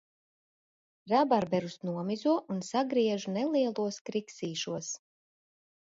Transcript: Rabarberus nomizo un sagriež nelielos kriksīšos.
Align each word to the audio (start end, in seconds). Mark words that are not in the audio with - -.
Rabarberus 1.11 1.75
nomizo 1.89 2.33
un 2.55 2.63
sagriež 2.71 3.29
nelielos 3.39 4.03
kriksīšos. 4.11 4.91